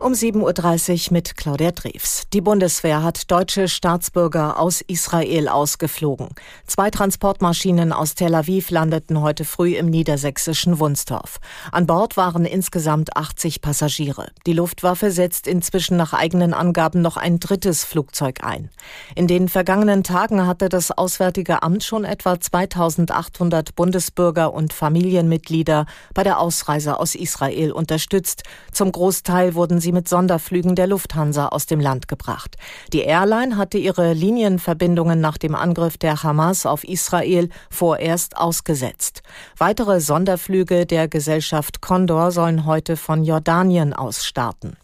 Um 0.00 0.12
7.30 0.12 1.08
Uhr 1.08 1.12
mit 1.12 1.36
Claudia 1.36 1.72
Drews. 1.72 2.22
Die 2.32 2.40
Bundeswehr 2.40 3.02
hat 3.02 3.28
deutsche 3.32 3.66
Staatsbürger 3.66 4.56
aus 4.56 4.80
Israel 4.80 5.48
ausgeflogen. 5.48 6.28
Zwei 6.68 6.88
Transportmaschinen 6.88 7.92
aus 7.92 8.14
Tel 8.14 8.36
Aviv 8.36 8.70
landeten 8.70 9.20
heute 9.20 9.44
früh 9.44 9.74
im 9.74 9.86
niedersächsischen 9.86 10.78
Wunstorf. 10.78 11.40
An 11.72 11.88
Bord 11.88 12.16
waren 12.16 12.44
insgesamt 12.44 13.16
80 13.16 13.60
Passagiere. 13.60 14.30
Die 14.46 14.52
Luftwaffe 14.52 15.10
setzt 15.10 15.48
inzwischen 15.48 15.96
nach 15.96 16.12
eigenen 16.12 16.54
Angaben 16.54 17.02
noch 17.02 17.16
ein 17.16 17.40
drittes 17.40 17.84
Flugzeug 17.84 18.44
ein. 18.44 18.70
In 19.16 19.26
den 19.26 19.48
vergangenen 19.48 20.04
Tagen 20.04 20.46
hatte 20.46 20.68
das 20.68 20.92
Auswärtige 20.92 21.64
Amt 21.64 21.82
schon 21.82 22.04
etwa 22.04 22.38
2800 22.38 23.74
Bundesbürger 23.74 24.54
und 24.54 24.72
Familienmitglieder 24.72 25.86
bei 26.14 26.22
der 26.22 26.38
Ausreise 26.38 27.00
aus 27.00 27.16
Israel 27.16 27.72
unterstützt. 27.72 28.44
Zum 28.70 28.92
Großteil 28.92 29.56
wurden 29.56 29.80
sie 29.80 29.87
sie 29.88 29.92
mit 29.92 30.06
Sonderflügen 30.06 30.74
der 30.74 30.86
Lufthansa 30.86 31.48
aus 31.48 31.64
dem 31.64 31.80
Land 31.80 32.08
gebracht. 32.08 32.56
Die 32.92 33.00
Airline 33.00 33.56
hatte 33.56 33.78
ihre 33.78 34.12
Linienverbindungen 34.12 35.18
nach 35.18 35.38
dem 35.38 35.54
Angriff 35.54 35.96
der 35.96 36.22
Hamas 36.22 36.66
auf 36.66 36.84
Israel 36.84 37.48
vorerst 37.70 38.36
ausgesetzt. 38.36 39.22
Weitere 39.56 40.00
Sonderflüge 40.00 40.84
der 40.84 41.08
Gesellschaft 41.08 41.80
Condor 41.80 42.32
sollen 42.32 42.66
heute 42.66 42.98
von 42.98 43.24
Jordanien 43.24 43.94
aus 43.94 44.26
starten. 44.26 44.76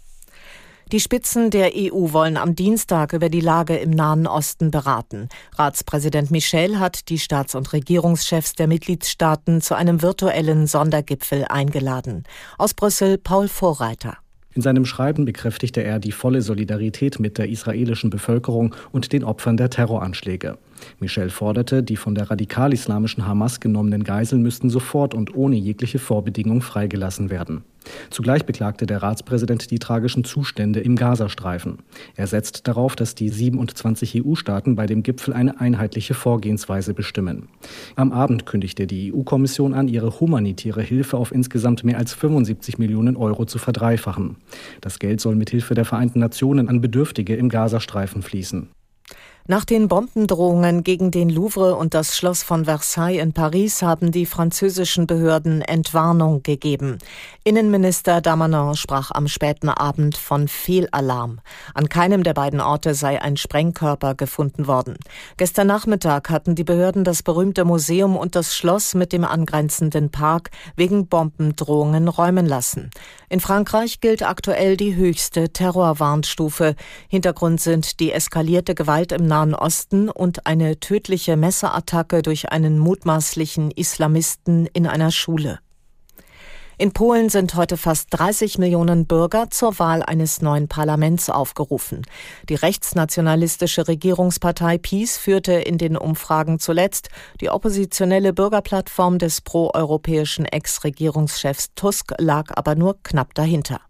Die 0.91 1.01
Spitzen 1.01 1.51
der 1.51 1.73
EU 1.75 2.13
wollen 2.13 2.39
am 2.39 2.55
Dienstag 2.55 3.13
über 3.13 3.29
die 3.29 3.41
Lage 3.41 3.77
im 3.77 3.91
Nahen 3.91 4.27
Osten 4.27 4.71
beraten. 4.71 5.29
Ratspräsident 5.57 6.31
Michel 6.31 6.79
hat 6.79 7.11
die 7.11 7.19
Staats- 7.19 7.55
und 7.55 7.75
Regierungschefs 7.75 8.55
der 8.55 8.69
Mitgliedstaaten 8.69 9.61
zu 9.61 9.75
einem 9.75 10.01
virtuellen 10.01 10.67
Sondergipfel 10.67 11.45
eingeladen. 11.47 12.25
Aus 12.57 12.73
Brüssel 12.73 13.19
Paul 13.19 13.49
Vorreiter. 13.49 14.24
In 14.55 14.63
seinem 14.63 14.85
Schreiben 14.85 15.25
bekräftigte 15.25 15.83
er 15.83 15.99
die 15.99 16.13
volle 16.13 16.41
Solidarität 16.41 17.19
mit 17.19 17.39
der 17.39 17.49
israelischen 17.49 18.09
Bevölkerung 18.09 18.75
und 18.93 19.13
den 19.13 19.25
Opfern 19.25 19.57
der 19.57 19.69
Terroranschläge. 19.69 20.59
Michel 21.01 21.31
forderte, 21.31 21.83
die 21.83 21.97
von 21.97 22.15
der 22.15 22.31
radikal-islamischen 22.31 23.27
Hamas 23.27 23.59
genommenen 23.59 24.05
Geiseln 24.05 24.43
müssten 24.43 24.71
sofort 24.71 25.13
und 25.13 25.35
ohne 25.35 25.57
jegliche 25.57 25.99
Vorbedingung 25.99 26.63
freigelassen 26.63 27.31
werden. 27.31 27.65
Zugleich 28.11 28.47
beklagte 28.47 28.87
der 28.87 29.03
Ratspräsident 29.03 29.71
die 29.71 29.79
tragischen 29.79 30.25
Zustände 30.25 30.81
im 30.81 30.97
Gazastreifen. 30.97 31.79
Er 32.17 32.27
setzt 32.27 32.67
darauf, 32.69 32.97
dass 32.97 33.15
die 33.15 33.29
27 33.29 34.25
EU-Staaten 34.25 34.77
bei 34.77 34.87
dem 34.87 35.03
Gipfel 35.03 35.35
eine 35.35 35.61
einheitliche 35.61 36.15
Vorgehensweise 36.15 36.95
bestimmen. 36.95 37.49
Am 37.97 38.13
Abend 38.13 38.47
kündigte 38.47 38.87
die 38.87 39.13
EU-Kommission 39.13 39.75
an, 39.75 39.89
ihre 39.89 40.21
humanitäre 40.21 40.83
Hilfe 40.83 41.17
auf 41.17 41.33
insgesamt 41.33 41.85
mehr 41.85 41.99
als 41.99 42.15
75 42.15 42.79
Millionen 42.79 43.17
Euro 43.17 43.45
zu 43.45 43.59
verdreifachen. 43.59 44.37
Das 44.81 44.99
Geld 44.99 45.21
soll 45.21 45.35
mithilfe 45.35 45.75
der 45.75 45.85
Vereinten 45.85 46.21
Nationen 46.21 46.69
an 46.69 46.81
Bedürftige 46.81 47.37
im 47.37 47.49
Gazastreifen 47.49 48.23
fließen. 48.23 48.69
Nach 49.47 49.67
den 49.67 49.89
Bombendrohungen 49.89 50.85
gegen 50.85 51.11
den 51.11 51.29
Louvre 51.29 51.75
und 51.75 51.93
das 51.93 52.17
Schloss 52.17 52.43
von 52.43 52.65
Versailles 52.65 53.21
in 53.23 53.35
Paris 53.35 53.83
haben 53.83 54.11
die 54.11 54.25
französischen 54.25 55.07
Behörden 55.07 55.61
Entwarnung 55.61 56.43
gegeben. 56.43 56.97
Innenminister 57.45 58.23
Damanin 58.23 58.75
sprach 58.75 59.11
am 59.11 59.29
späten 59.29 59.69
Abend 59.69 60.17
von 60.17 60.49
Fehlalarm. 60.49 61.41
An 61.75 61.91
keinem 61.91 62.23
der 62.23 62.33
beiden 62.33 62.63
Orte 62.63 62.95
sei 62.95 63.21
ein 63.21 63.37
Sprengkörper 63.37 64.15
gefunden 64.15 64.67
worden. 64.67 64.97
Gestern 65.37 65.67
Nachmittag 65.67 66.31
hatten 66.31 66.55
die 66.55 66.65
Behörden 66.65 67.05
das 67.05 67.23
berühmte 67.23 67.67
Museum 67.67 68.17
und 68.17 68.37
das 68.37 68.57
Schloss 68.57 68.95
mit 68.95 69.13
dem 69.13 69.27
angrenzenden 69.27 70.11
Park 70.11 70.53
wegen 70.75 71.07
Bombendrohungen 71.07 72.09
räumen 72.09 72.47
lassen. 72.47 72.89
In 73.29 73.41
Frankreich 73.41 74.01
gilt 74.01 74.23
aktuell 74.23 74.79
die 74.79 74.97
höchste 74.97 75.51
Terrorwarnstufe. 75.51 76.77
Hintergrund 77.09 77.61
sind 77.61 78.01
die 78.01 78.11
eskalierte 78.11 78.75
Gewalt 78.75 79.13
im 79.13 79.34
Nahen 79.35 79.57
Osten 79.57 80.11
und 80.11 80.47
eine 80.47 80.79
tödliche 80.79 81.37
Messerattacke 81.37 82.23
durch 82.23 82.53
einen 82.53 82.79
mutmaßlichen 82.79 83.73
Islamisten 83.73 84.67
in 84.67 84.87
einer 84.87 85.11
Schule. 85.11 85.59
In 86.79 86.93
Polen 86.93 87.31
sind 87.31 87.57
heute 87.57 87.77
fast 87.77 88.07
30 88.11 88.59
Millionen 88.59 89.07
Bürger 89.07 89.51
zur 89.51 89.77
Wahl 89.81 90.05
eines 90.05 90.41
neuen 90.41 90.69
Parlaments 90.69 91.31
aufgerufen. 91.31 92.03
Die 92.49 92.55
rechtsnationalistische 92.55 93.89
Regierungspartei 93.89 94.79
PiS 94.79 95.19
führte 95.19 95.55
in 95.55 95.79
den 95.79 95.97
Umfragen 95.97 96.61
zuletzt. 96.61 97.09
Die 97.41 97.51
oppositionelle 97.51 98.33
Bürgerplattform 98.33 99.19
des 99.19 99.41
proeuropäischen 99.41 100.45
Ex-Regierungschefs 100.45 101.75
Tusk 101.75 102.13
lag 102.19 102.53
aber 102.55 102.77
nur 102.77 103.03
knapp 103.03 103.35
dahinter. 103.35 103.81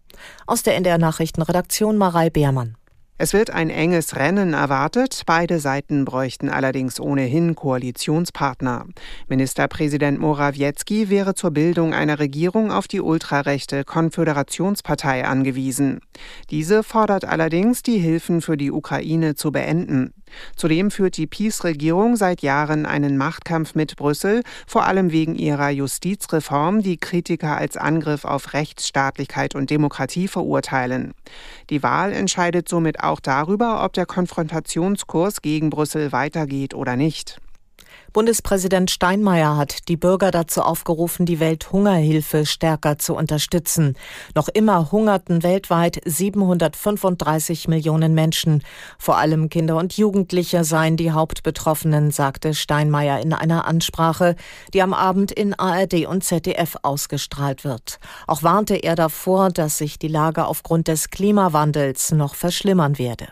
Aus 0.47 0.63
der 0.63 0.75
NDR 0.75 0.97
Nachrichtenredaktion 0.97 1.99
Marei 1.99 2.31
Beermann. 2.31 2.77
Es 3.17 3.31
wird 3.31 3.49
ein 3.49 3.69
enges 3.69 4.17
Rennen 4.17 4.53
erwartet. 4.53 5.21
Beide 5.25 5.59
Seiten 5.59 6.03
bräuchten 6.03 6.49
allerdings 6.49 6.99
ohnehin 6.99 7.55
Koalitionspartner. 7.55 8.87
Ministerpräsident 9.29 10.19
Morawiecki 10.19 11.09
wäre 11.09 11.33
zur 11.33 11.51
Bildung 11.51 11.93
einer 11.93 12.19
Regierung 12.19 12.73
auf 12.73 12.89
die 12.89 12.99
ultrarechte 12.99 13.85
Konföderationspartei 13.85 15.25
angewiesen. 15.25 16.01
Diese 16.49 16.83
fordert 16.83 17.23
allerdings, 17.23 17.83
die 17.83 17.99
Hilfen 17.99 18.41
für 18.41 18.57
die 18.57 18.71
Ukraine 18.71 19.35
zu 19.35 19.53
beenden. 19.53 20.13
Zudem 20.55 20.91
führt 20.91 21.17
die 21.17 21.27
PiS-Regierung 21.27 22.15
seit 22.15 22.41
Jahren 22.41 22.85
einen 22.85 23.17
Machtkampf 23.17 23.75
mit 23.75 23.95
Brüssel, 23.95 24.41
vor 24.67 24.85
allem 24.85 25.11
wegen 25.11 25.35
ihrer 25.35 25.69
Justizreform, 25.69 26.81
die 26.81 26.97
Kritiker 26.97 27.57
als 27.57 27.77
Angriff 27.77 28.25
auf 28.25 28.53
Rechtsstaatlichkeit 28.53 29.55
und 29.55 29.69
Demokratie 29.69 30.27
verurteilen. 30.27 31.13
Die 31.69 31.83
Wahl 31.83 32.13
entscheidet 32.13 32.69
somit 32.69 33.01
auch 33.01 33.19
darüber, 33.19 33.83
ob 33.83 33.93
der 33.93 34.05
Konfrontationskurs 34.05 35.41
gegen 35.41 35.69
Brüssel 35.69 36.11
weitergeht 36.11 36.73
oder 36.73 36.95
nicht. 36.95 37.39
Bundespräsident 38.15 38.91
Steinmeier 38.91 39.57
hat 39.57 39.89
die 39.89 39.97
Bürger 39.97 40.31
dazu 40.31 40.61
aufgerufen, 40.61 41.25
die 41.25 41.41
Welthungerhilfe 41.41 42.45
stärker 42.45 42.97
zu 42.97 43.13
unterstützen. 43.13 43.97
Noch 44.35 44.47
immer 44.47 44.91
hungerten 44.93 45.43
weltweit 45.43 45.99
735 46.05 47.67
Millionen 47.67 48.13
Menschen. 48.13 48.63
Vor 48.97 49.17
allem 49.17 49.49
Kinder 49.49 49.75
und 49.75 49.97
Jugendliche 49.97 50.63
seien 50.63 50.95
die 50.95 51.11
Hauptbetroffenen, 51.11 52.11
sagte 52.11 52.53
Steinmeier 52.53 53.19
in 53.19 53.33
einer 53.33 53.67
Ansprache, 53.67 54.35
die 54.73 54.81
am 54.81 54.93
Abend 54.93 55.33
in 55.33 55.53
ARD 55.53 56.05
und 56.05 56.23
ZDF 56.23 56.77
ausgestrahlt 56.83 57.65
wird. 57.65 57.99
Auch 58.27 58.43
warnte 58.43 58.75
er 58.75 58.95
davor, 58.95 59.49
dass 59.49 59.77
sich 59.77 59.99
die 59.99 60.07
Lage 60.07 60.45
aufgrund 60.45 60.87
des 60.87 61.09
Klimawandels 61.09 62.11
noch 62.11 62.35
verschlimmern 62.35 62.97
werde. 62.97 63.27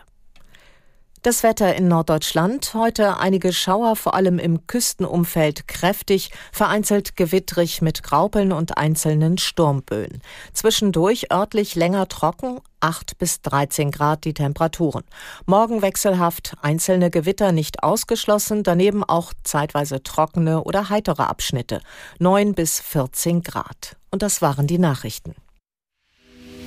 Das 1.24 1.42
Wetter 1.42 1.74
in 1.74 1.88
Norddeutschland. 1.88 2.74
Heute 2.74 3.16
einige 3.16 3.54
Schauer, 3.54 3.96
vor 3.96 4.12
allem 4.12 4.38
im 4.38 4.66
Küstenumfeld 4.66 5.66
kräftig, 5.66 6.30
vereinzelt 6.52 7.16
gewittrig 7.16 7.80
mit 7.80 8.02
Graupeln 8.02 8.52
und 8.52 8.76
einzelnen 8.76 9.38
Sturmböen. 9.38 10.20
Zwischendurch 10.52 11.32
örtlich 11.32 11.76
länger 11.76 12.08
trocken, 12.08 12.60
8 12.80 13.16
bis 13.16 13.40
13 13.40 13.90
Grad 13.90 14.26
die 14.26 14.34
Temperaturen. 14.34 15.02
Morgen 15.46 15.80
wechselhaft, 15.80 16.56
einzelne 16.60 17.10
Gewitter 17.10 17.52
nicht 17.52 17.82
ausgeschlossen, 17.82 18.62
daneben 18.62 19.02
auch 19.02 19.32
zeitweise 19.44 20.02
trockene 20.02 20.62
oder 20.62 20.90
heitere 20.90 21.22
Abschnitte. 21.22 21.80
9 22.18 22.52
bis 22.54 22.80
14 22.80 23.42
Grad. 23.42 23.96
Und 24.10 24.20
das 24.20 24.42
waren 24.42 24.66
die 24.66 24.78
Nachrichten. 24.78 25.34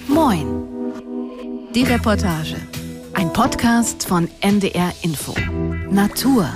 Moin. 0.08 0.64
Die 1.76 1.84
Reportage. 1.84 2.56
Ein 3.18 3.34
Podcast 3.34 4.08
von 4.08 4.30
NDR 4.42 4.94
Info. 5.02 5.34
Natur. 5.90 6.48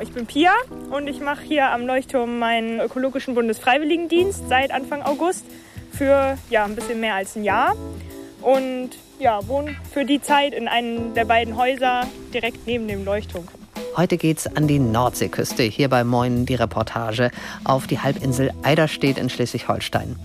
Ich 0.00 0.10
bin 0.10 0.24
Pia 0.24 0.52
und 0.90 1.06
ich 1.06 1.20
mache 1.20 1.42
hier 1.42 1.70
am 1.70 1.86
Leuchtturm 1.86 2.38
meinen 2.38 2.80
ökologischen 2.80 3.34
Bundesfreiwilligendienst 3.34 4.48
seit 4.48 4.70
Anfang 4.70 5.02
August 5.02 5.44
für 5.92 6.38
ja, 6.48 6.64
ein 6.64 6.74
bisschen 6.74 6.98
mehr 7.00 7.14
als 7.14 7.36
ein 7.36 7.44
Jahr. 7.44 7.76
Und 8.40 8.92
ja, 9.18 9.46
wohne 9.48 9.76
für 9.92 10.06
die 10.06 10.22
Zeit 10.22 10.54
in 10.54 10.66
einem 10.66 11.12
der 11.12 11.26
beiden 11.26 11.58
Häuser 11.58 12.06
direkt 12.32 12.66
neben 12.66 12.88
dem 12.88 13.04
Leuchtturm. 13.04 13.46
Heute 13.96 14.16
geht's 14.16 14.46
an 14.46 14.66
die 14.66 14.78
Nordseeküste, 14.78 15.62
hier 15.62 15.88
bei 15.88 16.04
Moin 16.04 16.46
die 16.46 16.54
Reportage, 16.54 17.30
auf 17.64 17.86
die 17.86 17.98
Halbinsel 17.98 18.52
Eiderstedt 18.62 19.18
in 19.18 19.28
Schleswig-Holstein. 19.28 20.16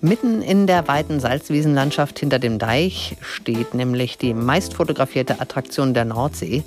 Mitten 0.00 0.42
in 0.42 0.66
der 0.66 0.86
weiten 0.88 1.18
Salzwiesenlandschaft 1.18 2.18
hinter 2.18 2.38
dem 2.38 2.58
Deich 2.58 3.16
steht 3.20 3.74
nämlich 3.74 4.18
die 4.18 4.34
meist 4.34 4.74
fotografierte 4.74 5.40
Attraktion 5.40 5.94
der 5.94 6.04
Nordsee, 6.04 6.62